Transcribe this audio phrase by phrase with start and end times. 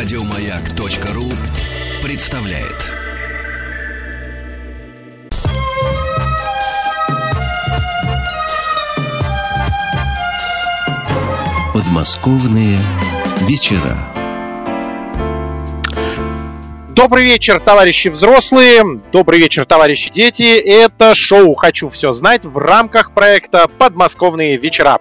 [0.00, 1.24] Радиомаяк.ру
[2.04, 2.86] представляет.
[11.74, 12.78] Подмосковные
[13.40, 14.06] вечера.
[16.90, 20.60] Добрый вечер, товарищи взрослые, добрый вечер, товарищи дети.
[20.60, 25.00] Это шоу «Хочу все знать» в рамках проекта «Подмосковные вечера».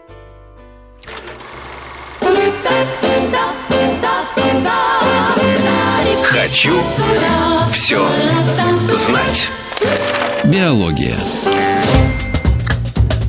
[6.48, 6.82] Хочу
[7.74, 8.08] все
[8.90, 9.50] знать.
[10.46, 11.18] Биология.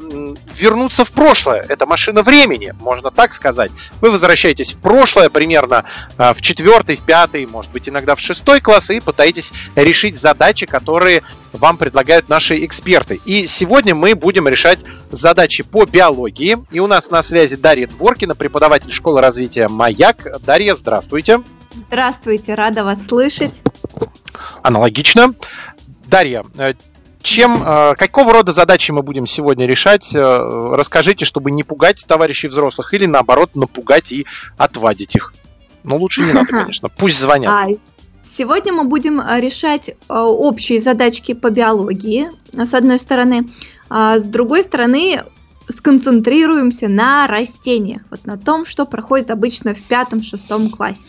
[0.56, 1.64] вернуться в прошлое.
[1.68, 3.70] Это машина времени, можно так сказать.
[4.00, 5.84] Вы возвращаетесь в прошлое примерно
[6.18, 10.66] э, в четвертый, в пятый, может быть, иногда в шестой класс и пытаетесь решить задачи,
[10.66, 13.20] которые вам предлагают наши эксперты.
[13.24, 14.80] И сегодня мы будем решать
[15.10, 16.58] задачи по биологии.
[16.70, 20.26] И у нас на связи Дарья Дворкина, преподаватель школы развития «Маяк».
[20.44, 21.40] Дарья, здравствуйте.
[21.74, 23.62] Здравствуйте, рада вас слышать.
[24.62, 25.34] Аналогично.
[26.06, 26.74] Дарья, э,
[27.22, 30.14] чем, э, какого рода задачи мы будем сегодня решать?
[30.14, 35.32] Э, расскажите, чтобы не пугать товарищей взрослых или наоборот напугать и отвадить их.
[35.84, 36.88] Ну, лучше не надо, конечно.
[36.88, 37.52] Пусть звонят.
[37.52, 37.68] А,
[38.24, 43.48] сегодня мы будем решать общие задачки по биологии, с одной стороны.
[43.88, 45.24] А с другой стороны,
[45.68, 51.04] сконцентрируемся на растениях, вот на том, что проходит обычно в пятом-шестом классе.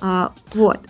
[0.00, 0.80] А, вот.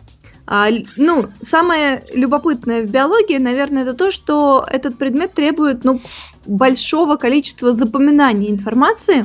[0.46, 6.00] А, ну, самое любопытное в биологии, наверное, это то, что этот предмет требует ну,
[6.46, 9.24] большого количества запоминания информации.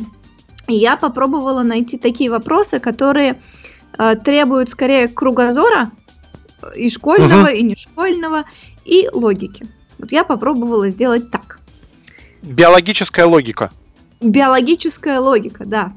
[0.67, 3.39] И я попробовала найти такие вопросы, которые
[3.97, 5.91] э, требуют скорее кругозора
[6.75, 7.55] и школьного, угу.
[7.55, 8.45] и нешкольного,
[8.83, 9.65] и логики.
[9.99, 11.59] Вот я попробовала сделать так.
[12.41, 13.71] Биологическая логика.
[14.21, 15.93] Биологическая логика, да.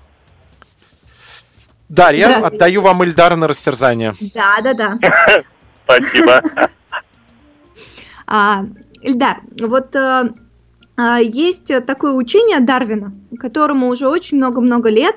[1.91, 4.15] Дарья, отдаю вам Ильдара на растерзание.
[4.35, 4.99] Да, да, да.
[5.85, 6.41] Спасибо.
[8.27, 8.65] А,
[9.03, 15.15] Ильдар, вот а, есть такое учение Дарвина, которому уже очень много-много лет.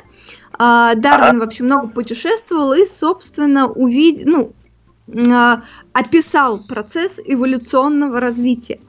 [0.59, 4.56] А, Дарвин вообще много путешествовал и, собственно, увидел, ну, а,
[5.94, 8.79] описал процесс эволюционного развития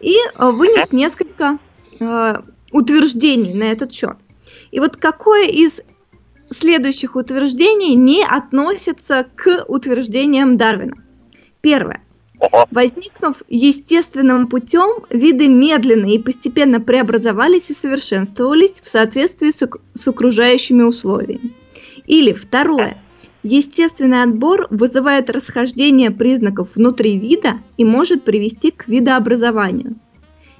[0.00, 1.58] и а, вынес несколько
[2.00, 4.16] а, утверждений на этот счет.
[4.72, 5.80] И вот какое из
[6.50, 10.96] следующих утверждений не относится к утверждениям Дарвина?
[11.60, 12.02] Первое.
[12.70, 19.58] Возникнув естественным путем, виды медленно и постепенно преобразовались и совершенствовались в соответствии с,
[19.94, 21.54] с окружающими условиями.
[22.06, 23.02] Или второе.
[23.42, 29.96] Естественный отбор вызывает расхождение признаков внутри вида и может привести к видообразованию.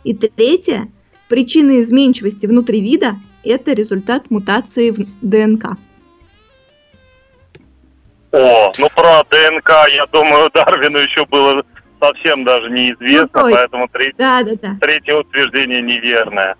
[0.02, 0.90] И третье.
[1.28, 5.76] Причина изменчивости внутри вида– это результат мутации в ДНК.
[8.32, 11.62] О, ну про ДНК, я думаю, Дарвину еще было
[12.00, 14.16] совсем даже неизвестно, ну, поэтому треть...
[14.16, 14.76] да, да, да.
[14.80, 16.56] третье утверждение неверное.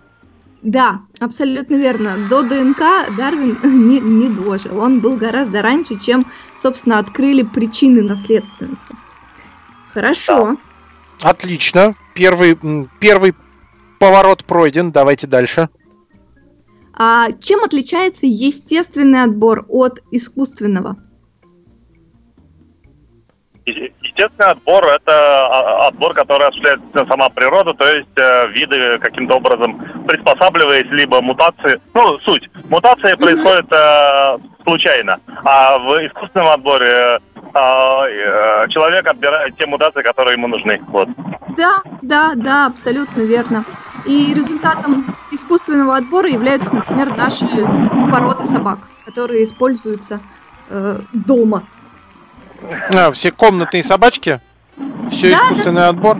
[0.63, 2.17] Да, абсолютно верно.
[2.29, 2.79] До ДНК
[3.17, 3.59] Дарвин
[3.89, 4.79] не, не дожил.
[4.79, 8.95] Он был гораздо раньше, чем, собственно, открыли причины наследственности.
[9.93, 10.57] Хорошо.
[11.21, 11.31] Да.
[11.31, 11.95] Отлично.
[12.15, 12.59] Первый,
[12.99, 13.35] первый
[13.99, 14.93] поворот пройден.
[14.93, 15.69] Давайте дальше.
[16.93, 20.97] А чем отличается естественный отбор от искусственного?
[24.03, 29.81] Естественный отбор– это а, отбор, который осуществляет сама природа, то есть э, виды каким-то образом
[30.07, 31.81] приспосабливаясь, либо мутации.
[31.95, 32.49] Ну, суть.
[32.69, 37.19] Мутация происходит э, случайно, а в искусственном отборе э,
[37.55, 40.81] э, человек отбирает те мутации, которые ему нужны.
[40.89, 41.09] Вот.
[41.57, 43.65] Да, да, да, абсолютно верно.
[44.07, 47.47] И результатом искусственного отбора являются, например, наши
[48.11, 50.21] породы собак, которые используются
[50.69, 51.65] э, дома.
[52.63, 54.41] А, все комнатные собачки?
[55.11, 55.89] Все да, искусственный да.
[55.89, 56.19] отбор?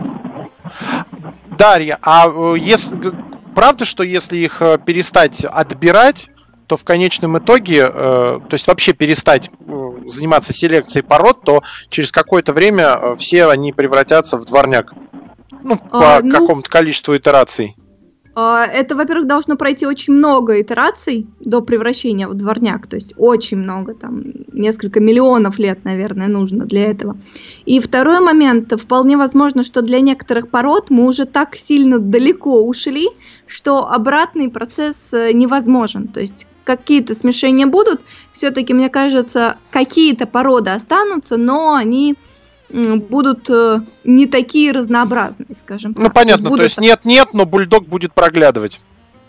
[1.57, 3.13] Дарья, а э, если
[3.53, 6.27] правда, что если их э, перестать отбирать,
[6.67, 12.11] то в конечном итоге, э, то есть вообще перестать э, заниматься селекцией пород, то через
[12.11, 14.93] какое-то время э, все они превратятся в дворняк.
[15.63, 17.75] Ну, по а, ну, какому-то количеству итераций.
[18.33, 23.57] А, это, во-первых, должно пройти очень много итераций до превращения в дворняк, то есть очень
[23.57, 24.23] много, там
[24.53, 27.17] несколько миллионов лет, наверное, нужно для этого.
[27.65, 33.09] И второй момент, вполне возможно, что для некоторых пород мы уже так сильно далеко ушли,
[33.47, 36.07] что обратный процесс э, невозможен.
[36.07, 38.01] То есть какие-то смешения будут,
[38.31, 42.15] все-таки, мне кажется, какие-то породы останутся, но они
[42.71, 46.03] будут э, не такие разнообразные, скажем ну, так.
[46.03, 48.79] Ну, понятно, то есть нет-нет, но бульдог будет проглядывать.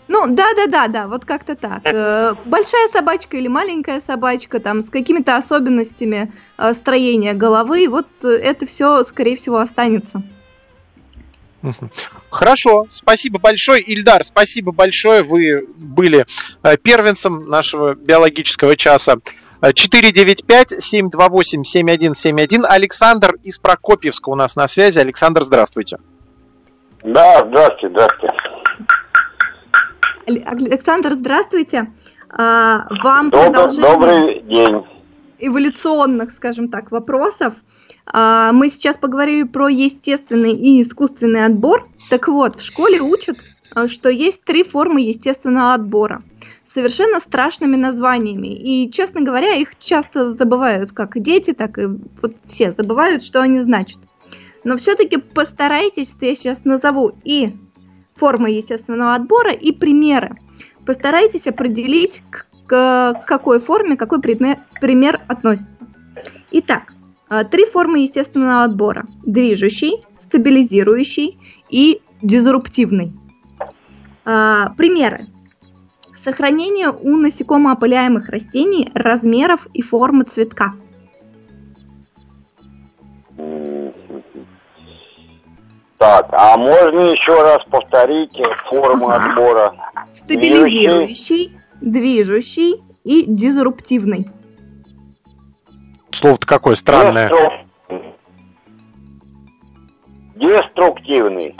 [0.07, 1.81] Ну, да-да-да-да, вот как-то так.
[1.85, 8.65] Э, большая собачка или маленькая собачка, там, с какими-то особенностями э, строения головы, вот это
[8.65, 10.23] все, скорее всего, останется.
[12.29, 16.25] Хорошо, спасибо большое, Ильдар, спасибо большое, вы были
[16.81, 19.17] первенцем нашего биологического часа.
[19.71, 22.65] 495-728-7171.
[22.67, 24.99] Александр из Прокопьевска у нас на связи.
[24.99, 25.97] Александр, здравствуйте.
[27.03, 28.35] Да, здравствуйте, здравствуйте.
[30.25, 31.91] Александр, здравствуйте.
[32.29, 34.83] А, вам Добр, продолжение добрый день.
[35.39, 37.53] эволюционных, скажем так, вопросов.
[38.05, 41.85] А, мы сейчас поговорили про естественный и искусственный отбор.
[42.09, 43.37] Так вот, в школе учат,
[43.75, 46.21] а, что есть три формы естественного отбора–
[46.73, 48.47] совершенно страшными названиями.
[48.47, 53.59] И, честно говоря, их часто забывают, как дети, так и вот все забывают, что они
[53.59, 53.99] значат.
[54.63, 57.55] Но все-таки постарайтесь, я сейчас назову и
[58.15, 60.31] формы естественного отбора, и примеры.
[60.85, 62.21] Постарайтесь определить,
[62.65, 65.85] к, к какой форме какой предмет, пример относится.
[66.51, 66.93] Итак,
[67.29, 69.05] а, три формы естественного отбора.
[69.23, 71.37] Движущий, стабилизирующий
[71.69, 73.13] и дизруптивный.
[74.25, 75.25] А, примеры.
[76.23, 80.71] Сохранение у насекомоопыляемых растений размеров и формы цветка.
[85.97, 88.37] Так, а можно еще раз повторить
[88.69, 89.31] форму ага.
[89.31, 89.75] отбора?
[90.13, 94.27] Стабилизирующий, движущий и дизруптивный.
[96.11, 97.29] Слово-то какое странное.
[100.35, 101.55] Деструктивный.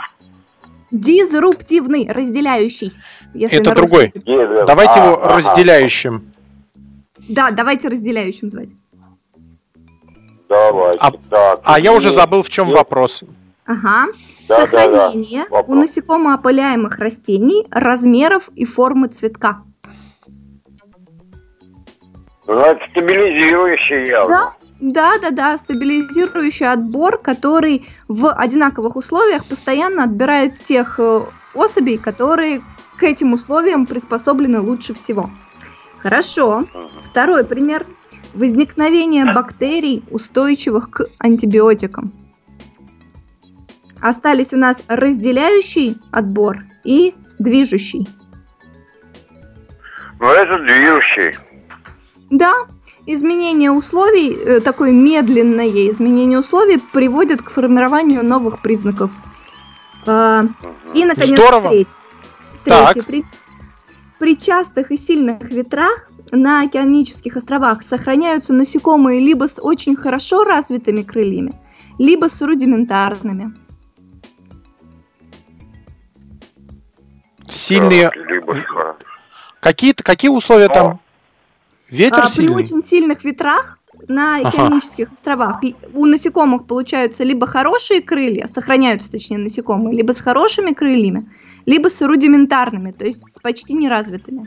[0.92, 2.94] Дизруптивный, разделяющий.
[3.34, 4.12] Если Это другой.
[4.14, 4.66] Русский...
[4.66, 6.34] Давайте а, его а, разделяющим.
[7.30, 8.70] Да, давайте разделяющим звать.
[10.50, 11.00] Давайте.
[11.02, 12.78] А, так, а я уже забыл, в чем Нет.
[12.78, 13.24] вопрос.
[13.66, 14.08] Ага.
[14.48, 15.68] Да, Сохранение да, да.
[15.68, 19.64] у насекомоопыляемых растений размеров и формы цветка.
[22.46, 24.36] Ну, это стабилизирующий явно.
[24.36, 31.22] Да, да, да, да, стабилизирующий отбор, который в одинаковых условиях постоянно отбирает тех э,
[31.54, 32.62] особей, которые
[32.98, 35.30] к этим условиям приспособлены лучше всего.
[36.00, 36.66] Хорошо.
[37.04, 37.86] Второй пример.
[38.34, 42.12] Возникновение бактерий, устойчивых к антибиотикам.
[44.02, 48.08] Остались у нас разделяющий отбор и движущий.
[50.20, 51.38] Ну, это движущий.
[52.30, 52.54] Да,
[53.06, 59.12] изменение условий, э, такое медленное изменение условий приводит к формированию новых признаков.
[60.06, 60.46] А,
[60.94, 61.70] и, наконец, Здорово.
[61.70, 61.88] третий.
[62.64, 63.02] Третий.
[63.02, 63.26] При,
[64.20, 71.04] при частых и сильных ветрах на океанических островах сохраняются насекомые либо с очень хорошо развитыми
[71.04, 71.54] крыльями,
[72.00, 73.54] либо с рудиментарными.
[77.48, 78.10] Сильные...
[79.60, 81.00] Какие-то какие условия там?
[81.90, 82.56] Ветер а, сильный?
[82.56, 83.78] При очень сильных ветрах
[84.08, 85.14] на океанических ага.
[85.14, 85.62] островах
[85.94, 91.30] у насекомых получаются либо хорошие крылья, сохраняются точнее насекомые, либо с хорошими крыльями,
[91.66, 94.46] либо с рудиментарными, то есть с почти неразвитыми.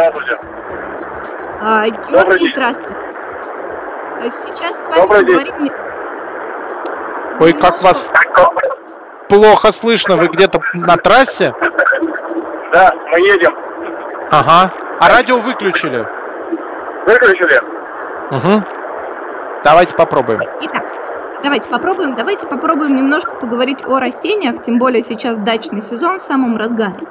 [0.00, 0.38] Здравствуйте.
[1.60, 2.96] А, Георгий, здравствуйте.
[4.16, 5.58] А сейчас с вами Добрый поговорим...
[5.58, 5.72] День.
[7.38, 8.10] Ой, как вас
[9.28, 10.16] плохо слышно.
[10.16, 11.54] Вы где-то на трассе?
[12.72, 13.54] Да, мы едем.
[14.30, 14.72] Ага.
[15.00, 16.06] А радио выключили?
[17.06, 17.60] Выключили.
[18.30, 18.64] Угу.
[19.64, 20.40] Давайте попробуем.
[20.62, 20.84] Итак,
[21.42, 22.14] давайте попробуем.
[22.14, 27.06] Давайте попробуем немножко поговорить о растениях, тем более сейчас дачный сезон в самом разгаре.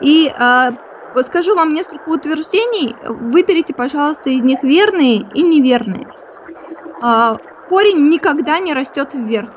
[0.00, 0.70] И э,
[1.22, 2.96] скажу вам несколько утверждений.
[3.04, 6.08] Выберите, пожалуйста, из них верные и неверные.
[7.02, 7.36] Э,
[7.68, 9.50] корень никогда не растет вверх.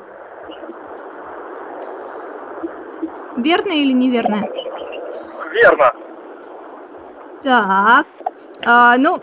[3.36, 4.48] Верное или неверное?
[5.52, 5.92] Верно.
[7.42, 8.06] Так.
[8.64, 9.20] А, ну,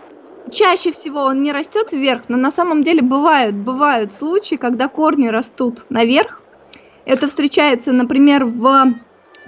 [0.50, 5.28] чаще всего он не растет вверх, но на самом деле бывают, бывают случаи, когда корни
[5.28, 6.40] растут наверх.
[7.04, 8.92] Это встречается, например, в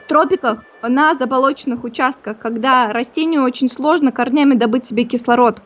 [0.07, 5.61] тропиках на заболоченных участках, когда растению очень сложно корнями добыть себе кислород.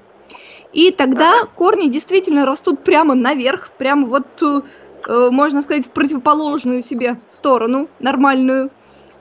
[0.72, 7.18] И тогда корни действительно растут прямо наверх, прямо вот, э, можно сказать, в противоположную себе
[7.26, 8.70] сторону, нормальную,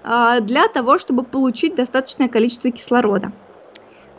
[0.03, 3.31] э, для того, чтобы получить достаточное количество кислорода.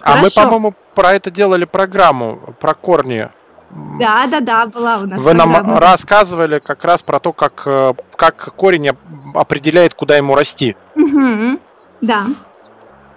[0.01, 0.23] А Хорошо.
[0.23, 3.29] мы, по-моему, про это делали программу, про корни.
[3.71, 5.19] Да, да, да, была у нас.
[5.19, 5.63] Вы программа.
[5.63, 8.91] нам рассказывали как раз про то, как, э, как корень
[9.35, 10.77] определяет, куда ему расти.
[10.95, 11.59] Угу.
[12.01, 12.27] Да.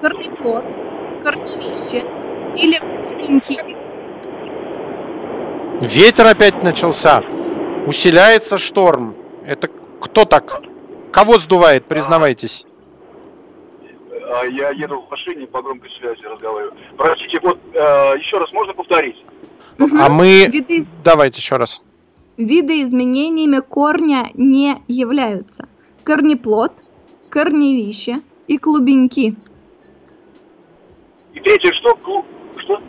[0.00, 0.64] корнеплод,
[1.22, 2.04] корневище
[2.56, 3.58] или кустеньки.
[5.80, 7.22] Ветер опять начался.
[7.86, 9.14] Усиляется шторм.
[9.46, 9.68] Это
[10.00, 10.62] кто так?
[11.10, 12.66] Кого сдувает, признавайтесь?
[14.30, 16.72] А, я еду в машине по громкой связи разговариваю.
[16.96, 17.78] Простите, вот э,
[18.18, 19.16] еще раз можно повторить?
[19.78, 19.96] Угу.
[19.98, 20.46] А мы...
[20.46, 20.86] Виды...
[21.02, 21.82] Давайте еще раз.
[22.36, 25.68] Виды изменениями корня не являются.
[26.04, 26.72] Корнеплод,
[27.28, 29.34] корневище и клубеньки.
[31.34, 31.96] И третье что?
[31.96, 32.24] Клу...
[32.56, 32.80] Что?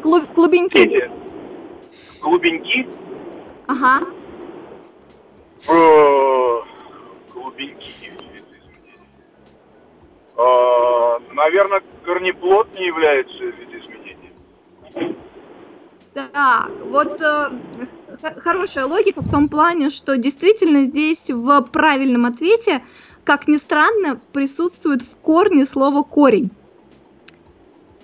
[0.00, 0.24] Клуб...
[0.34, 0.72] Клубеньки.
[0.72, 1.12] Третье.
[2.20, 2.88] Клубеньки?
[3.66, 4.06] Ага.
[5.68, 6.60] Э,
[7.32, 8.11] клубеньки.
[10.42, 15.16] А, наверное, корнеплод не является видоизменением.
[16.14, 17.50] Да, вот э,
[18.38, 22.82] хорошая логика в том плане, что действительно здесь в правильном ответе,
[23.24, 26.50] как ни странно, присутствует в корне слово корень.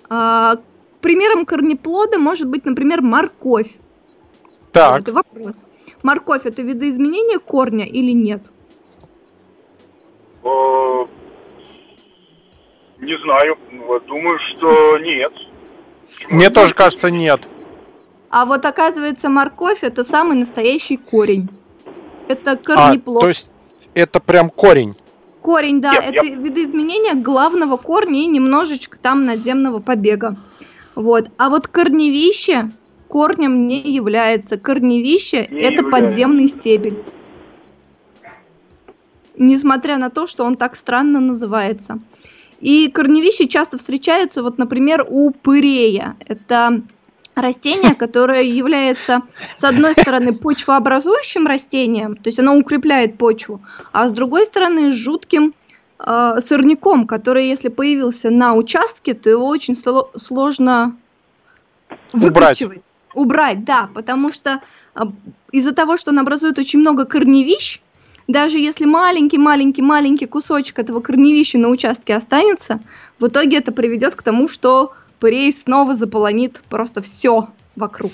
[0.09, 0.55] Э,
[1.01, 3.75] примером корнеплода может быть, например, морковь.
[4.71, 5.01] Так.
[5.01, 5.63] Это вопрос.
[6.03, 8.43] Морковь это видоизменение корня или нет?
[13.09, 13.57] Не знаю.
[14.07, 15.33] Думаю, что нет.
[16.29, 17.41] Мне тоже кажется, нет.
[18.29, 21.49] А вот оказывается, морковь это самый настоящий корень.
[22.27, 23.17] Это корнеплод.
[23.17, 23.49] А, то есть
[23.95, 24.95] это прям корень?
[25.41, 30.37] Корень, да, yep, это видоизменение главного корня и немножечко там надземного побега.
[30.93, 31.31] Вот.
[31.37, 32.69] А вот корневище
[33.07, 34.59] корнем не является.
[34.59, 35.89] Корневище не это является.
[35.89, 37.03] подземный стебель.
[39.35, 41.97] Несмотря на то, что он так странно называется.
[42.59, 46.15] И корневища часто встречаются, вот, например, у пырея.
[46.27, 46.81] Это
[47.35, 49.21] растение, которое является,
[49.57, 53.61] с одной стороны, почвообразующим растением, то есть оно укрепляет почву,
[53.91, 55.53] а с другой стороны, жутким
[55.99, 59.77] э, сорняком, который, если появился на участке, то его очень
[60.17, 60.95] сложно
[62.13, 62.63] убрать.
[63.15, 64.61] Убрать, да, потому что
[64.95, 65.01] э,
[65.51, 67.81] из-за того, что он образует очень много корневищ,
[68.29, 72.79] даже если маленький-маленький-маленький кусочек этого корневища на участке останется,
[73.19, 78.11] в итоге это приведет к тому, что Пырей снова заполонит просто все вокруг.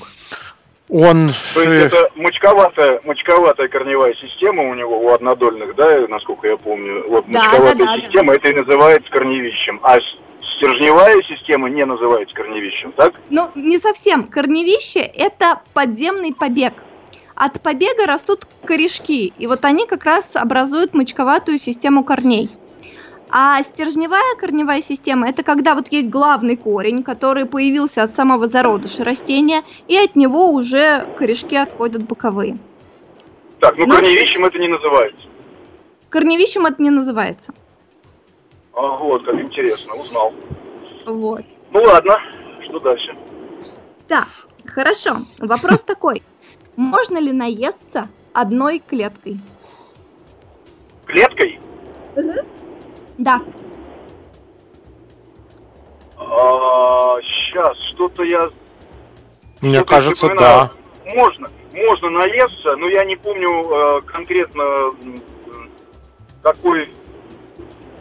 [0.87, 1.31] Он...
[1.53, 7.03] То есть это мочковатая, мочковатая корневая система у него, у однодольных, да, насколько я помню.
[7.09, 8.35] Вот да, мочковатая да, да, система, да.
[8.35, 9.81] это и называется корневищем.
[9.83, 9.97] А
[10.55, 13.15] стержневая система не называется корневищем, так?
[13.29, 14.23] Ну, не совсем.
[14.23, 16.73] Корневище– это подземный побег.
[17.35, 22.49] От побега растут корешки, и вот они как раз образуют мочковатую систему корней.
[23.29, 29.03] А стержневая корневая система– это когда вот есть главный корень, который появился от самого зародыша
[29.03, 32.57] растения, и от него уже корешки отходят боковые.
[33.59, 33.95] Так, ну Но...
[33.95, 35.27] корневищем это не называется.
[36.09, 37.53] Корневищем это не называется.
[38.73, 40.33] А, вот, как интересно, узнал.
[41.05, 41.43] Вот.
[41.71, 42.17] Ну ладно,
[42.63, 43.13] что дальше?
[44.07, 44.29] Так,
[44.65, 45.17] хорошо.
[45.39, 46.21] Вопрос такой.
[46.75, 49.39] Можно ли наесться одной клеткой?
[51.05, 51.59] Клеткой?
[52.15, 52.33] Угу.
[53.17, 53.41] Да.
[56.17, 58.49] А, сейчас, что-то я...
[59.61, 60.71] Мне что кажется, да.
[61.05, 64.63] Можно, можно наесться, но я не помню э, конкретно
[66.41, 66.89] какой...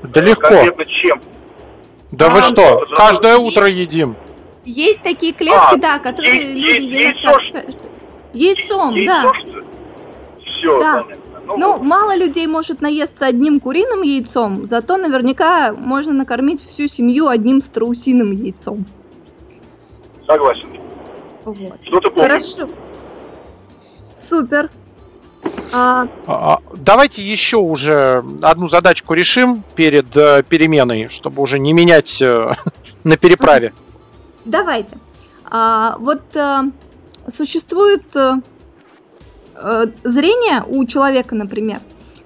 [0.03, 0.49] Да э, легко.
[0.49, 1.23] Конкретно чем.
[2.13, 4.17] Да а, вы что, каждое утро едим.
[4.65, 7.41] Есть такие клетки, а, да, которые есть, люди есть, едят.
[7.43, 7.79] Яйцо,
[8.35, 9.33] Яйцом, яйцо, да.
[10.45, 11.03] Все, да.
[11.03, 11.25] понятно.
[11.47, 17.29] Ну, ну, мало людей может наесться одним куриным яйцом, зато наверняка можно накормить всю семью
[17.29, 18.87] одним страусиным яйцом.
[20.27, 20.69] Согласен.
[21.45, 21.79] Вот.
[21.83, 22.57] Что ты помнишь?
[22.57, 22.69] Хорошо.
[24.17, 24.71] Супер.
[25.73, 26.09] А...
[26.27, 32.55] А, давайте еще уже одну задачку решим перед э, переменой, чтобы уже не менять э,
[33.05, 33.75] на переправе.
[34.47, 34.97] Давайте.
[35.45, 36.63] А, вот э,
[37.29, 38.41] существует э,
[39.57, 41.81] Э, зрение у человека, например,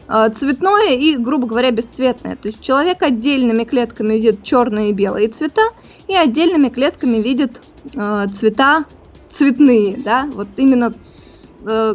[0.08, 2.36] э, цветное и, грубо говоря, бесцветное.
[2.36, 5.62] То есть человек отдельными клетками видит черные и белые цвета,
[6.06, 7.60] и отдельными клетками видит
[7.94, 8.86] э, цвета
[9.30, 10.94] цветные, да, вот именно
[11.66, 11.94] э,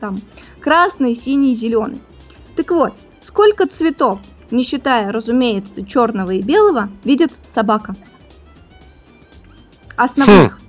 [0.00, 0.20] там
[0.60, 2.00] красный, синий, зеленый.
[2.56, 4.18] Так вот, сколько цветов,
[4.50, 7.94] не считая, разумеется, черного и белого, видит собака?
[9.96, 10.58] Основных.
[10.58, 10.63] Хм.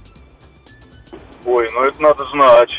[1.45, 2.71] Ой, ну это надо знать.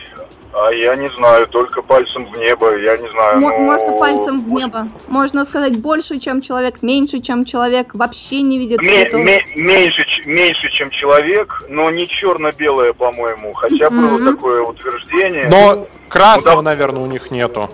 [0.59, 3.37] А я не знаю, только пальцем в небо, я не знаю.
[3.37, 3.59] М- но...
[3.59, 4.88] Можно пальцем в небо.
[5.07, 10.70] Можно сказать больше, чем человек, меньше, чем человек, вообще не видит м- м- меньше, меньше,
[10.70, 13.52] чем человек, но не черно-белое, по-моему.
[13.52, 13.90] Хотя mm-hmm.
[13.90, 15.46] было такое утверждение.
[15.48, 16.70] Но красного, ну, да...
[16.70, 17.68] наверное, у них нету.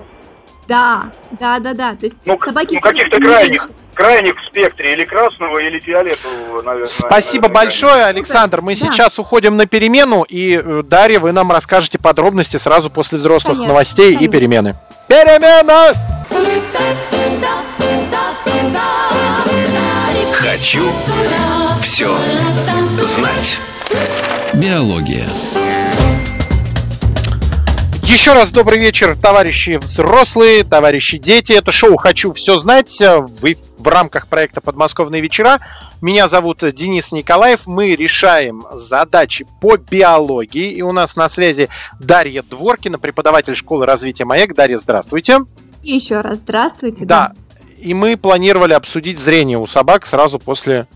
[0.67, 1.91] Да, да, да, да.
[1.95, 3.69] То есть ну, собаки ну каких-то крайних,
[4.03, 6.89] крайних в спектре или красного, или фиолетового, наверное.
[6.89, 8.61] Спасибо наверное, большое, Александр.
[8.61, 8.81] Мы да.
[8.81, 13.69] сейчас уходим на перемену, и э, Дарья, вы нам расскажете подробности сразу после взрослых конечно,
[13.69, 14.25] новостей конечно.
[14.25, 14.75] и перемены.
[15.07, 15.93] Перемена!
[20.33, 20.91] Хочу
[21.81, 22.13] все
[22.99, 23.59] знать.
[24.55, 25.27] Биология.
[28.05, 31.53] Еще раз добрый вечер, товарищи взрослые, товарищи дети.
[31.53, 33.01] Это шоу «Хочу все знать».
[33.41, 35.61] Вы в рамках проекта «Подмосковные вечера».
[36.01, 37.61] Меня зовут Денис Николаев.
[37.67, 40.73] Мы решаем задачи по биологии.
[40.73, 41.69] И у нас на связи
[42.01, 44.55] Дарья Дворкина, преподаватель школы развития «Маяк».
[44.55, 45.41] Дарья, здравствуйте.
[45.83, 47.05] Еще раз здравствуйте.
[47.05, 47.29] Да.
[47.29, 47.57] да.
[47.79, 50.87] И мы планировали обсудить зрение у собак сразу после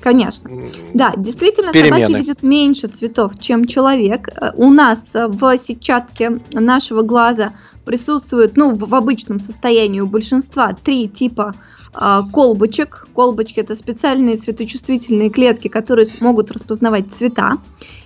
[0.00, 0.50] Конечно.
[0.94, 1.96] Да, действительно, перемены.
[1.96, 4.28] собаки видят меньше цветов, чем человек.
[4.28, 7.52] Э, у нас в сетчатке нашего глаза
[7.84, 11.54] присутствует, ну, в обычном состоянии у большинства три типа
[11.94, 13.06] э, колбочек.
[13.14, 17.58] Колбочки это специальные светочувствительные клетки, которые могут распознавать цвета.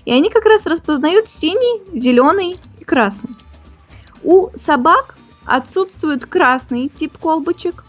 [0.05, 3.31] И они как раз распознают синий, зеленый и красный.
[4.22, 7.85] У собак отсутствует красный тип колбочек,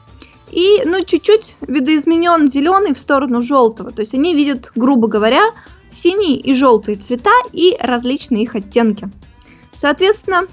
[0.53, 3.91] и, ну, чуть-чуть видоизменен зеленый в сторону желтого.
[3.91, 5.41] То есть они видят, грубо говоря,
[5.91, 9.09] синие и желтые цвета и различные их оттенки.
[9.75, 10.47] Соответственно,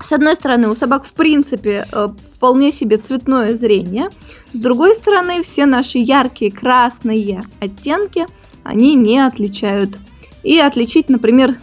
[0.00, 4.10] с одной стороны, у собак в принципе э, вполне себе цветное зрение,
[4.52, 8.26] с другой стороны, все наши яркие красные оттенки
[8.62, 9.98] они не отличают.
[10.44, 11.56] И отличить, например,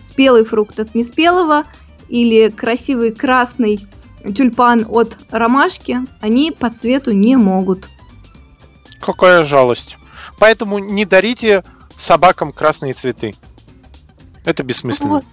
[0.00, 1.64] спелый фрукт от неспелого
[2.08, 3.86] или красивый красный
[4.22, 7.88] тюльпан от ромашки они по цвету не могут.
[9.00, 9.96] Какая жалость.
[10.38, 11.64] Поэтому не дарите
[11.98, 13.34] собакам красные цветы.
[14.44, 15.10] Это бессмысленно.
[15.10, 15.24] Вот.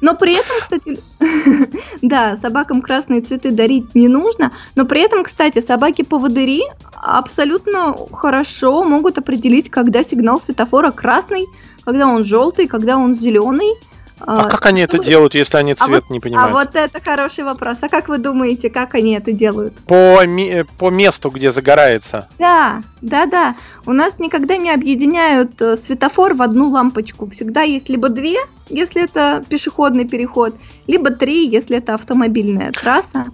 [0.00, 0.98] Но при этом, кстати,
[2.02, 6.62] да, собакам красные цветы дарить не нужно, но при этом, кстати, собаки-поводыри
[6.94, 11.46] абсолютно хорошо могут определить, когда сигнал светофора красный,
[11.84, 13.74] когда он желтый, когда он зеленый,
[14.20, 16.50] а, а как они это делают, если они цвет а вот, не понимают?
[16.50, 17.78] А вот это хороший вопрос.
[17.80, 19.74] А как вы думаете, как они это делают?
[19.86, 22.28] По, ми- по месту, где загорается.
[22.38, 23.56] Да, да, да.
[23.86, 27.28] У нас никогда не объединяют э, светофор в одну лампочку.
[27.30, 28.36] Всегда есть либо две,
[28.68, 30.54] если это пешеходный переход,
[30.86, 33.26] либо три, если это автомобильная трасса.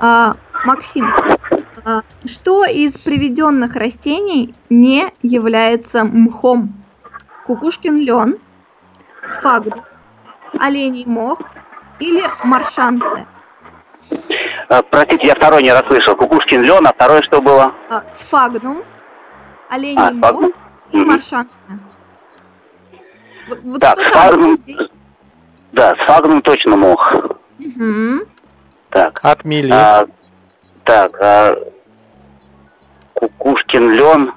[0.00, 1.12] А, Максим,
[1.84, 6.82] а, что из приведенных растений не является мхом?
[7.46, 8.38] Кукушкин лен,
[9.22, 9.84] сфагду,
[10.58, 11.42] оленей мох
[12.00, 13.26] или маршанцы?
[14.10, 16.16] Э, простите, я второй не расслышал.
[16.16, 17.72] Кукушкин лен, а второе что было?
[17.88, 18.82] А, сфагнум,
[19.68, 20.50] оленей а, мох
[20.92, 21.54] и маршанка.
[23.48, 24.58] Вот, так, сфагнум...
[25.72, 27.14] Да, сфагнум точно мох.
[27.58, 28.26] Угу.
[28.90, 29.20] Так.
[29.22, 29.70] Отмели.
[29.72, 30.06] А,
[30.84, 31.56] так, а...
[33.14, 34.32] Кукушкин лен,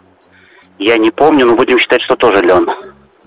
[0.78, 2.70] я не помню, но будем считать, что тоже лен.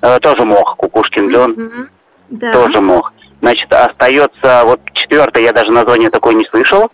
[0.00, 1.50] Э, тоже мох, Кукушкин лен.
[1.50, 1.88] Угу.
[2.30, 2.52] Да.
[2.52, 3.12] Тоже мох.
[3.42, 6.92] Значит, остается, вот четвертое, я даже название такое не слышал.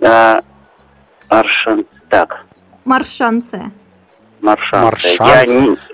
[0.00, 0.40] Э,
[1.28, 2.44] Аршан, так.
[2.84, 3.70] Маршанце.
[4.40, 5.16] Маршанце.
[5.20, 5.44] Я,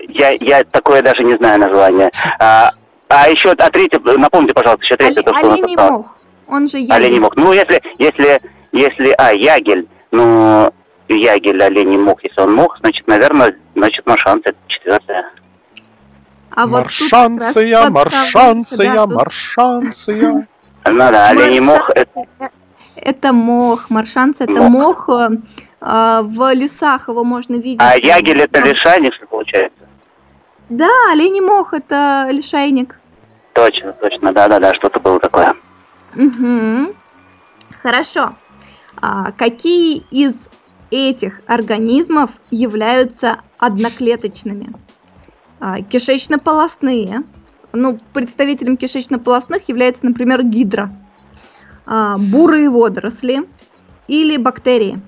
[0.09, 2.09] я, я такое даже не знаю название.
[2.39, 2.71] А,
[3.09, 6.07] а еще, а третье, напомните, пожалуйста, еще третье, то, что Оленей мох.
[6.47, 6.93] Он же ягель.
[6.93, 7.35] Оленей мох.
[7.35, 10.73] Ну, если, если, если, а, ягель, ну,
[11.09, 15.25] ягель, оленей мох, если он мох, значит, наверное, значит, маршанце, это четвертое.
[16.53, 20.47] А маршанция, вот маршанция, да, маршанция.
[20.85, 22.25] Ну да, оленей мох это...
[22.95, 25.07] Это мох, маршанца, это мох.
[25.07, 25.31] мох
[25.81, 27.81] э, в лесах его можно видеть.
[27.81, 29.87] А ягель это лишайник, что получается?
[30.69, 32.99] Да, оленей мох это лишайник.
[33.53, 35.55] Точно, точно, да-да-да, что-то было такое.
[36.15, 36.93] Угу.
[37.81, 38.35] Хорошо.
[39.01, 40.33] А какие из
[40.91, 44.73] этих организмов являются одноклеточными?
[45.61, 47.21] А, кишечно-полостные.
[47.71, 50.89] Ну, представителем кишечно-полостных является, например, гидра,
[51.85, 53.43] а, бурые водоросли
[54.07, 54.99] или бактерии.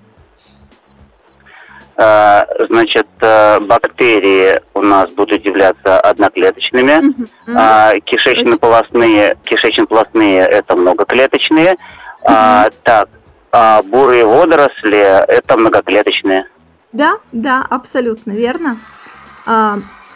[1.95, 8.01] А, значит, э, бактерии у нас будут являться одноклеточными, mm-hmm.
[8.01, 11.75] кишечно-полостные, кишечно-полостные это многоклеточные,
[12.23, 12.73] mm-hmm.
[12.83, 13.09] так,
[13.51, 16.47] а бурые водоросли это многоклеточные.
[16.93, 18.77] Да, да, абсолютно верно.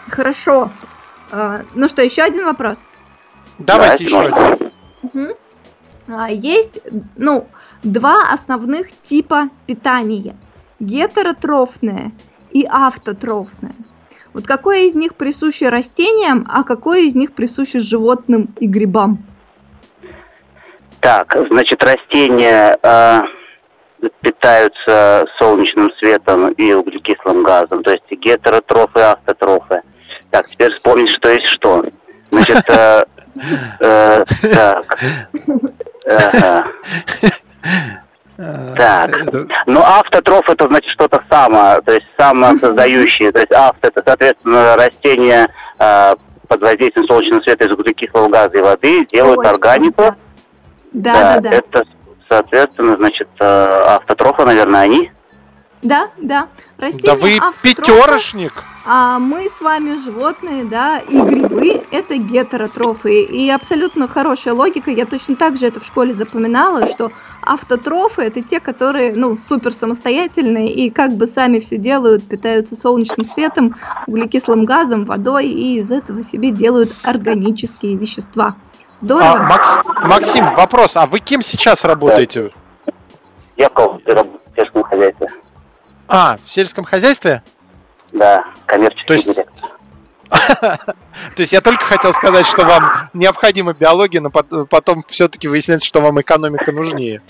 [0.10, 0.72] Хорошо.
[1.32, 2.80] А, ну что, еще один вопрос?
[3.60, 4.72] Давайте еще один.
[5.04, 5.38] Угу.
[6.30, 6.82] Есть,
[7.18, 7.48] ну,
[7.84, 10.36] два основных типа питания.
[10.80, 12.12] Гетеротрофное
[12.52, 13.76] и автотрофное.
[14.34, 19.18] Вот какое из них присуще растениям, а какое из них присуще животным и грибам?
[21.00, 23.20] Так, значит, растения э,
[24.22, 29.82] питаются солнечным светом и углекислым газом, то есть гетеротрофы и автотрофы.
[30.38, 31.84] Так, теперь вспомнить, что есть что.
[32.30, 33.04] Значит, э,
[33.80, 34.86] э, так.
[38.78, 39.12] Так.
[39.66, 43.32] Ну, автотроф это значит что-то само, то есть самосоздающее.
[43.32, 45.48] То есть авто это, соответственно, растение
[45.80, 46.14] э,
[46.48, 50.14] под воздействием солнечного света из углекислого газа и воды делают органику.
[50.94, 51.50] Да, да, да.
[51.50, 51.84] Это,
[52.30, 55.12] соответственно, значит, э, автотрофы, наверное, они.
[55.82, 56.48] Да, да.
[56.78, 58.54] Растения да вы пятерошник.
[58.86, 63.24] а мы с вами животные, да, и грибы– это гетеротрофы.
[63.24, 67.12] И абсолютно хорошая логика, я точно так же это в школе запоминала, что
[67.42, 73.26] автотрофы– это те, которые, ну, супер самостоятельные и как бы сами все делают, питаются солнечным
[73.26, 78.56] светом, углекислым газом, водой, и из этого себе делают органические вещества.
[78.98, 79.32] Здорово.
[79.32, 82.52] А, Макс, Максим, вопрос, а вы кем сейчас работаете?
[83.56, 84.00] Я в
[84.56, 85.28] сельском хозяйстве.
[86.08, 87.44] А, в сельском хозяйстве?
[88.12, 89.26] Да, коммерческий То есть...
[89.26, 89.70] директор.
[90.30, 90.96] То
[91.38, 96.20] есть я только хотел сказать, что вам необходима биология, но потом все-таки выясняется, что вам
[96.20, 97.22] экономика нужнее.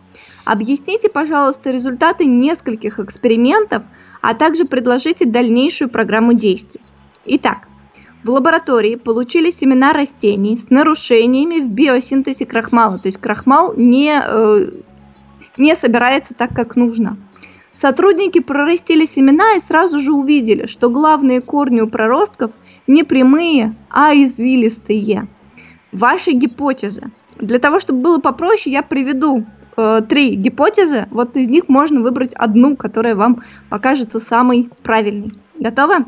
[0.44, 3.83] Объясните, пожалуйста, результаты нескольких экспериментов,
[4.22, 6.81] а также предложите дальнейшую программу действий.
[7.27, 7.68] Итак,
[8.25, 14.70] в лаборатории получили семена растений с нарушениями в биосинтезе крахмала, то есть крахмал не, э,
[15.57, 17.18] не собирается так, как нужно.
[17.79, 22.53] Сотрудники прорастили семена и сразу же увидели, что главные корни у проростков–
[22.87, 25.25] не прямые, а извилистые.
[25.93, 27.11] Ваши гипотезы.
[27.39, 29.45] Для того, чтобы было попроще, я приведу
[29.77, 31.07] э, три гипотезы.
[31.11, 35.33] Вот из них можно выбрать одну, которая вам покажется самой правильной.
[35.59, 36.07] Готовы?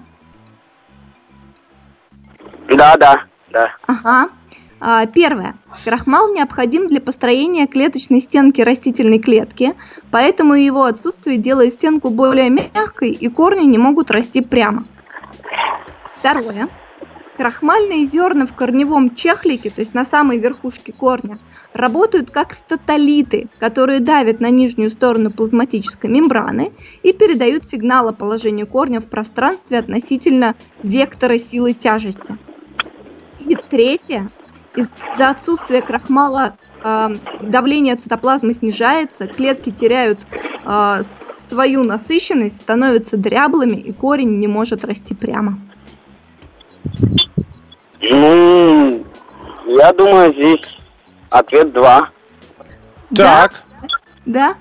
[2.69, 3.69] Да, да, да.
[3.87, 4.31] Ага.
[4.81, 5.57] А, первое.
[5.85, 9.75] Крахмал необходим для построения клеточной стенки растительной клетки,
[10.11, 14.85] поэтому его отсутствие делает стенку более мягкой, и корни не могут расти прямо.
[16.15, 16.69] Второе.
[17.37, 21.39] Крахмальные зерна в корневом чехлике, то есть на самой верхушке корня,
[21.73, 26.73] работают как статолиты, которые давят на нижнюю сторону плазматической мембраны
[27.05, 32.37] и передают сигнал о положении корня в пространстве относительно вектора силы тяжести.
[33.39, 34.31] И третье.
[34.79, 37.09] Из-за отсутствия крахмала э,
[37.43, 40.21] давление цитоплазмы снижается, клетки теряют
[40.65, 41.03] э,
[41.49, 45.59] свою насыщенность, становятся дряблыми, и корень не может расти прямо.
[48.01, 49.05] Ну,
[49.67, 50.79] я думаю, здесь
[51.31, 52.11] ответ два.
[53.17, 53.65] Так.
[54.27, 54.55] Да?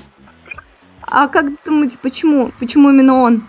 [1.01, 2.51] А как думаете, почему?
[2.59, 3.43] Почему именно он?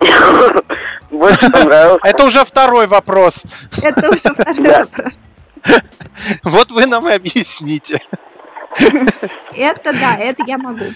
[1.10, 2.06] Больше понравился.
[2.06, 3.44] Это уже второй вопрос.
[3.82, 5.12] Это уже второй вопрос.
[6.44, 8.00] Вот вы нам и объясните.
[9.56, 10.86] Это да, это я могу.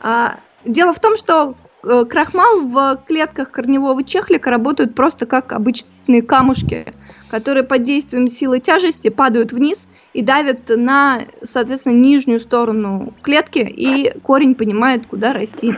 [0.00, 6.22] А, дело в том, что Э, крахмал в клетках корневого чехлика работают просто как обычные
[6.22, 6.94] камушки,
[7.30, 14.12] которые под действием силы тяжести падают вниз и давят на, соответственно, нижнюю сторону клетки, и
[14.20, 15.74] корень понимает, куда расти.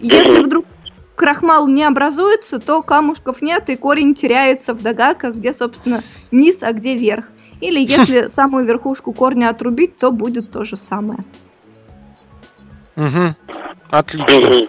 [0.00, 0.66] Если вдруг
[1.20, 6.72] крахмал не образуется, то камушков нет, и корень теряется в догадках, где, собственно, низ, а
[6.72, 7.26] где верх.
[7.60, 11.20] Или если самую верхушку корня отрубить, то будет то же самое.
[12.96, 13.34] Угу.
[13.90, 14.68] Отлично.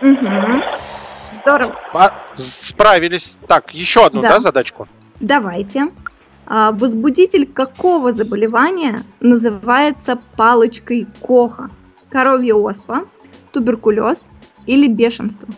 [0.00, 0.62] Угу.
[1.42, 1.80] Здорово.
[1.92, 3.40] А, справились.
[3.48, 4.86] Так, еще одну, да, да задачку?
[5.18, 5.88] Давайте.
[6.46, 11.68] А, возбудитель какого заболевания называется палочкой Коха?
[12.10, 13.06] Коровья оспа,
[13.50, 14.30] туберкулез
[14.66, 15.48] или бешенство?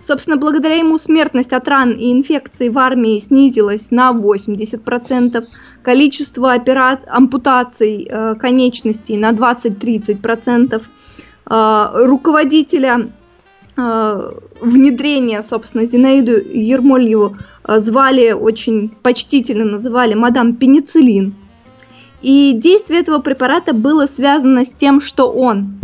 [0.00, 5.46] Собственно, благодаря ему смертность от ран и инфекций в армии снизилась на 80%,
[5.82, 10.80] количество операций, ампутаций э, конечностей на 20-30%, а,
[11.46, 13.10] руководителя
[13.76, 21.34] а, внедрения, собственно, Зинаиду Ермольеву а, звали очень почтительно, называли мадам пенициллин.
[22.20, 25.78] И действие этого препарата было связано с тем, что он,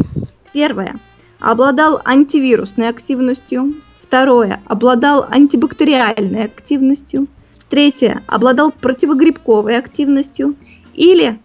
[0.52, 1.00] первое,
[1.38, 7.28] обладал антивирусной активностью, второе, обладал антибактериальной активностью,
[7.70, 10.54] третье, обладал противогрибковой активностью
[10.92, 11.40] или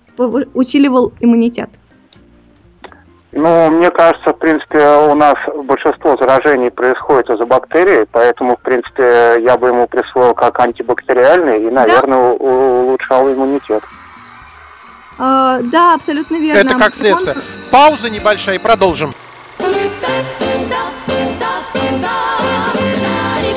[0.53, 1.69] усиливал иммунитет.
[3.33, 9.37] Ну, мне кажется, в принципе, у нас большинство заражений происходит из-за бактерий, поэтому, в принципе,
[9.41, 12.43] я бы ему присвоил как антибактериальный и, наверное, да?
[12.43, 13.83] улучшал иммунитет.
[15.17, 16.59] А, да, абсолютно верно.
[16.59, 17.35] Это как следствие.
[17.71, 19.13] Пауза небольшая и продолжим.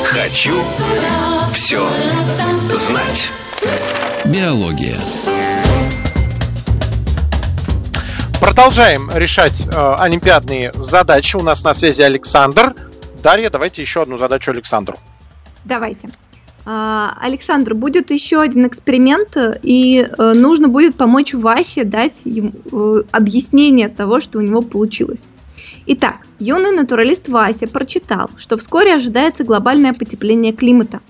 [0.04, 0.62] Хочу
[1.52, 1.84] все
[2.70, 3.30] знать.
[4.24, 4.98] Биология.
[8.44, 11.34] Продолжаем решать э, олимпиадные задачи.
[11.34, 12.74] У нас на связи Александр.
[13.22, 14.98] Дарья, давайте еще одну задачу Александру.
[15.64, 16.10] Давайте.
[16.66, 23.04] А, Александр, будет еще один эксперимент, и э, нужно будет помочь Васе дать ему э,
[23.12, 25.24] объяснение того, что у него получилось.
[25.86, 31.00] Итак, юный натуралист Вася прочитал, что вскоре ожидается глобальное потепление климата.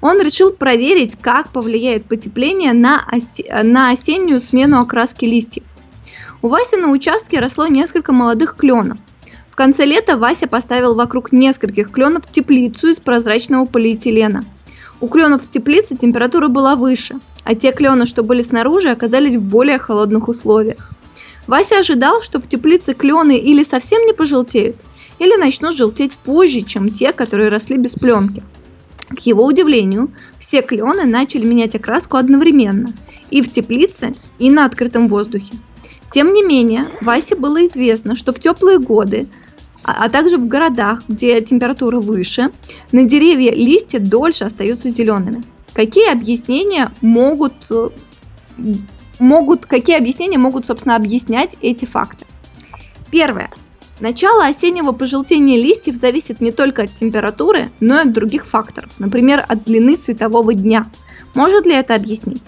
[0.00, 5.64] Он решил проверить, как повлияет потепление на, осе- на осеннюю смену окраски листьев.
[6.40, 8.98] У Васи на участке росло несколько молодых кленов.
[9.50, 14.44] В конце лета Вася поставил вокруг нескольких кленов теплицу из прозрачного полиэтилена.
[15.00, 19.42] У кленов в теплице температура была выше, а те клены, что были снаружи, оказались в
[19.42, 20.90] более холодных условиях.
[21.48, 24.76] Вася ожидал, что в теплице клены или совсем не пожелтеют,
[25.18, 28.44] или начнут желтеть позже, чем те, которые росли без пленки.
[29.08, 32.92] К его удивлению, все клены начали менять окраску одновременно–
[33.30, 35.54] и в теплице, и на открытом воздухе.
[36.10, 39.26] Тем не менее, Васе было известно, что в теплые годы,
[39.84, 42.50] а, а также в городах, где температура выше,
[42.92, 45.42] на деревья листья дольше остаются зелеными.
[45.74, 47.90] Какие объяснения могут, э,
[49.18, 52.26] могут, какие объяснения могут, собственно, объяснять эти факты?
[53.10, 53.50] Первое.
[54.00, 59.44] Начало осеннего пожелтения листьев зависит не только от температуры, но и от других факторов, например,
[59.46, 60.86] от длины светового дня.
[61.34, 62.42] Может ли это объяснить?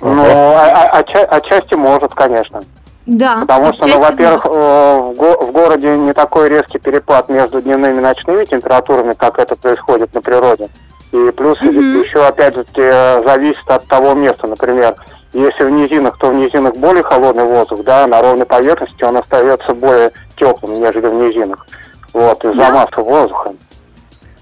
[0.00, 2.62] Ну, а, а, отчасти может, конечно.
[3.06, 3.38] Да.
[3.40, 7.98] Потому что, ну, во-первых, э, в, го- в городе не такой резкий перепад между дневными
[7.98, 10.68] и ночными температурами, как это происходит на природе.
[11.12, 12.04] И плюс mm-hmm.
[12.04, 14.46] еще, опять же, зависит от того места.
[14.46, 14.94] Например,
[15.32, 19.74] если в низинах, то в низинах более холодный воздух, да, на ровной поверхности он остается
[19.74, 21.66] более теплым, нежели в низинах.
[22.12, 22.70] Вот, из-за да.
[22.70, 23.52] массы воздуха.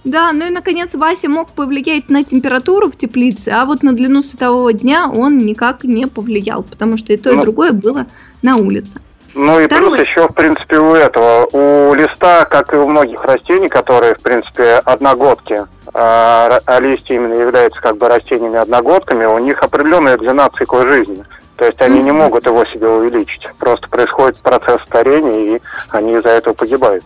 [0.09, 4.23] Да, ну и наконец Вася мог повлиять на температуру в теплице, а вот на длину
[4.23, 8.07] светового дня он никак не повлиял, потому что и то, и ну, другое было
[8.40, 9.03] на улице.
[9.35, 9.90] Ну и Второе.
[9.90, 14.21] плюс еще, в принципе, у этого, у листа, как и у многих растений, которые, в
[14.21, 20.49] принципе, одногодки, а, а листья именно являются как бы растениями одногодками, у них определенная длина
[20.57, 21.23] цикла жизни.
[21.57, 22.05] То есть они mm-hmm.
[22.05, 23.47] не могут его себе увеличить.
[23.59, 25.61] Просто происходит процесс старения, и
[25.91, 27.05] они из-за этого погибают.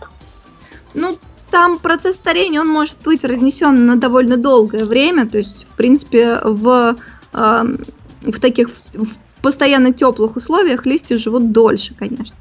[0.93, 1.17] Ну,
[1.53, 6.39] там процесс старения, он может быть разнесен на довольно долгое время, то есть, в принципе,
[6.43, 6.95] в,
[7.31, 7.63] э,
[8.23, 9.07] в таких в
[9.43, 12.35] постоянно теплых условиях листья живут дольше, конечно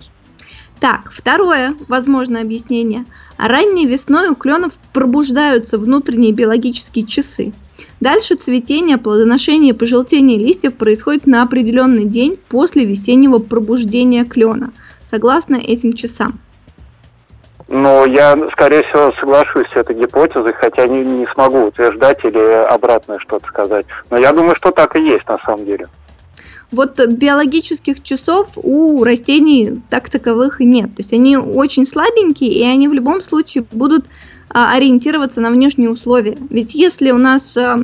[0.81, 3.05] Так, второе возможное объяснение.
[3.37, 7.53] Ранней весной у кленов пробуждаются внутренние биологические часы.
[8.01, 14.73] Дальше цветение, плодоношение и пожелтение листьев происходит на определенный день после весеннего пробуждения клена,
[15.05, 16.41] согласно этим часам.
[17.69, 23.19] Но я, скорее всего, соглашусь с этой гипотезой, хотя не, не смогу утверждать или обратное
[23.19, 23.87] что-то сказать.
[24.11, 25.87] Но я думаю, что так и есть на самом деле.
[26.71, 30.95] Вот биологических часов у растений так таковых нет.
[30.97, 34.07] То есть они очень слабенькие, и они в любом случае будут
[34.49, 36.39] а, ориентироваться на внешние условия.
[36.49, 37.81] Ведь если у нас а,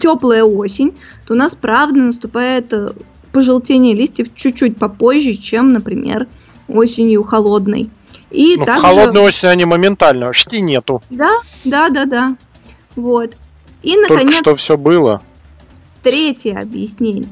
[0.00, 0.94] теплая осень,
[1.26, 2.92] то у нас правда наступает э,
[3.32, 6.26] пожелтение листьев чуть-чуть попозже, чем, например,
[6.68, 7.90] осенью холодной.
[8.30, 8.80] И ну, также...
[8.80, 11.02] в холодную осень они моментально, почти нету.
[11.10, 12.36] Да, да, да, да.
[12.94, 13.36] Вот.
[13.82, 15.22] И, наконец, Только что все было.
[16.02, 17.28] Третье объяснение.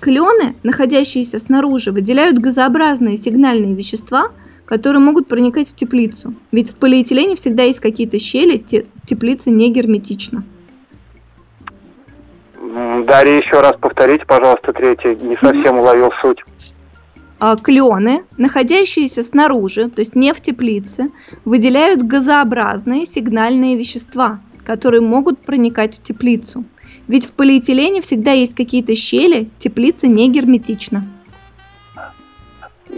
[0.00, 4.30] Клены, находящиеся снаружи, выделяют газообразные сигнальные вещества,
[4.64, 6.34] которые могут проникать в теплицу.
[6.52, 8.58] Ведь в полиэтилене всегда есть какие-то щели,
[9.06, 10.44] теплица не герметична.
[13.06, 15.14] Дарья, еще раз повторите, пожалуйста, третье.
[15.14, 16.44] Не совсем уловил суть.
[17.38, 21.10] А, клены, находящиеся снаружи, то есть не в теплице,
[21.44, 26.64] выделяют газообразные сигнальные вещества, которые могут проникать в теплицу.
[27.08, 31.06] Ведь в полиэтилене всегда есть какие-то щели, теплица не герметична.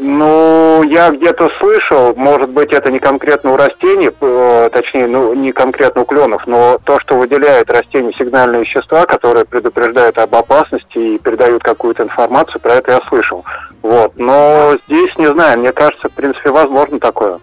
[0.00, 5.50] Ну, я где-то слышал, может быть, это не конкретно у растений, э, точнее, ну, не
[5.50, 11.18] конкретно у кленов, но то, что выделяет растения сигнальные вещества, которые предупреждают об опасности и
[11.18, 13.44] передают какую-то информацию, про это я слышал.
[13.82, 14.12] Вот.
[14.16, 17.40] Но здесь, не знаю, мне кажется, в принципе, возможно такое.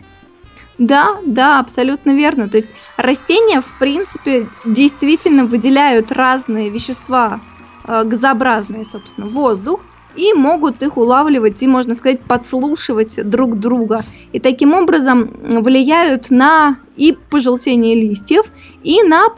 [0.78, 2.48] Да, да, абсолютно верно.
[2.48, 7.42] То есть растения, в принципе, действительно выделяют разные вещества,
[7.86, 9.82] э, газообразные, собственно, воздух,
[10.16, 14.02] и могут их улавливать и, можно сказать, подслушивать друг друга.
[14.32, 18.46] И таким образом влияют на и пожелтение листьев,
[18.84, 19.30] и на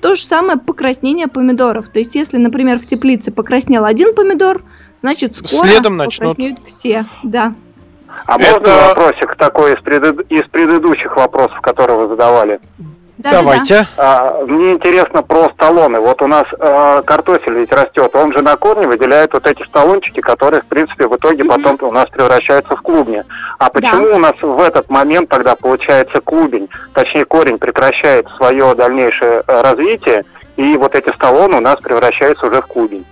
[0.00, 1.88] то же самое покраснение помидоров.
[1.88, 4.62] То есть, если, например, в теплице покраснел один помидор,
[5.00, 6.30] значит, скоро Следом начнут.
[6.30, 7.06] покраснеют все.
[7.22, 7.54] Да.
[8.26, 8.52] А Это...
[8.52, 10.30] можно вопросик такой из, пред...
[10.30, 12.60] из предыдущих вопросов, которые вы задавали?
[13.18, 13.84] Да, Давайте.
[13.96, 15.98] А, мне интересно про столоны.
[15.98, 20.20] Вот у нас э, картофель ведь растет, он же на корне выделяет вот эти столончики,
[20.20, 21.50] которые, в принципе, в итоге угу.
[21.50, 23.24] потом у нас превращаются в клубни.
[23.58, 24.14] А почему да.
[24.14, 30.24] у нас в этот момент тогда получается клубень, точнее корень прекращает свое дальнейшее э, развитие,
[30.56, 33.04] и вот эти столоны у нас превращаются уже в клубень?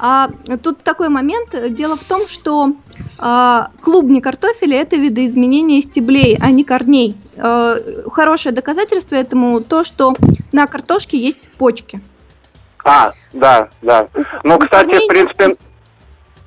[0.00, 0.30] А
[0.62, 1.50] тут такой момент.
[1.74, 2.72] Дело в том, что
[3.18, 7.16] а, клубни картофеля это видоизменение стеблей, а не корней.
[7.36, 7.76] А,
[8.10, 10.14] хорошее доказательство этому то, что
[10.52, 12.00] на картошке есть почки.
[12.84, 14.08] А, да, да.
[14.44, 15.56] Ну, кстати, в принципе,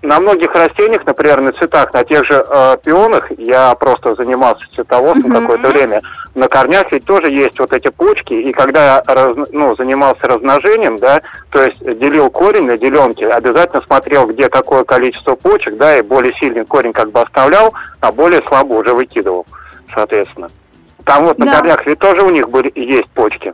[0.02, 5.32] на многих растениях, например, на цветах, на тех же э, пионах, я просто занимался цветоводством
[5.32, 5.41] uh-huh.
[5.41, 6.02] какое-то время,
[6.34, 10.97] на корнях ведь тоже есть вот эти почки, и когда я раз, ну, занимался размножением,
[10.97, 16.02] да, то есть делил корень на деленки, обязательно смотрел, где какое количество почек, да, и
[16.02, 19.45] более сильный корень как бы оставлял, а более слабо уже выкидывал,
[19.93, 20.49] соответственно.
[21.06, 21.58] Там вот на да.
[21.58, 23.54] корнях ведь тоже у них были, есть почки.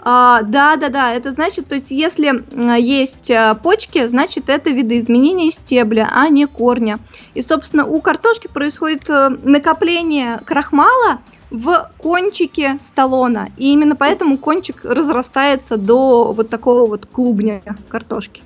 [0.00, 2.42] А, да, да, да, это значит, то есть если
[2.80, 6.98] есть а, почки, значит это видоизменение стебля, а не корня.
[7.34, 11.18] И, собственно, у картошки происходит э, накопление крахмала
[11.50, 13.48] в кончике столона.
[13.56, 18.42] И именно поэтому кончик разрастается до вот такого вот клубня картошки.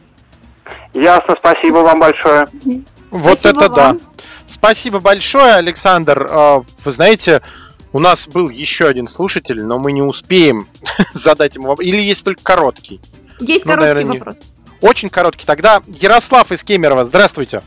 [0.95, 2.47] Ясно, спасибо вам большое.
[3.11, 3.99] Вот спасибо это вам.
[3.99, 4.05] да.
[4.47, 6.27] Спасибо большое, Александр.
[6.31, 7.43] А, вы знаете,
[7.93, 10.69] у нас был еще один слушатель, но мы не успеем
[11.13, 11.87] задать ему вопрос.
[11.87, 13.01] Или есть только короткий?
[13.41, 14.37] Есть ну, короткий наверное, вопрос.
[14.37, 14.89] Не...
[14.89, 15.47] Очень короткий.
[15.47, 17.63] Тогда Ярослав из Кемерово, здравствуйте.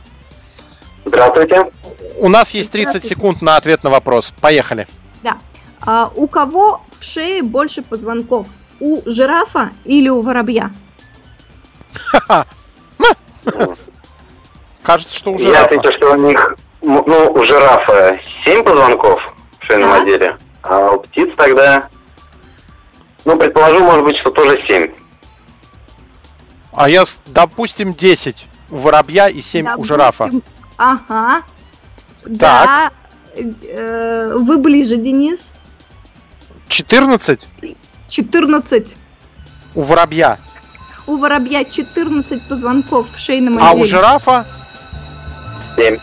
[1.04, 1.70] Здравствуйте.
[2.18, 4.34] У нас есть 30 секунд на ответ на вопрос.
[4.40, 4.88] Поехали.
[5.22, 5.38] Да.
[5.80, 8.48] А, у кого в шее больше позвонков?
[8.80, 10.70] У жирафа или у воробья?
[14.82, 15.58] Кажется, что у жирафа.
[15.58, 19.20] Я отвечу, что у них, ну, у жирафа 7 позвонков,
[19.66, 20.02] шейном да.
[20.02, 20.36] отделе.
[20.62, 21.88] А у птиц тогда,
[23.24, 24.90] ну, предположу, может быть, что тоже 7.
[26.72, 30.30] А я, допустим, 10 у воробья и 7 допустим, у жирафа.
[30.76, 31.42] Ага.
[32.22, 32.32] Так.
[32.66, 32.90] Да.
[33.34, 35.52] Э, вы ближе, Денис.
[36.68, 37.48] 14?
[38.08, 38.96] 14.
[39.74, 40.38] У воробья.
[41.06, 43.70] У воробья 14 позвонков в шейном отделе.
[43.70, 44.44] А у жирафа?
[45.76, 45.98] 7.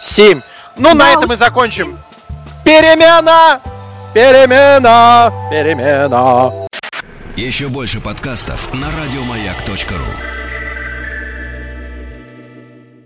[0.00, 0.40] 7.
[0.76, 1.96] Ну, да, на этом мы закончим.
[2.64, 3.60] Перемена!
[4.14, 5.30] Перемена!
[5.50, 6.50] Перемена!
[7.36, 10.43] Еще больше подкастов на радиомаяк.ру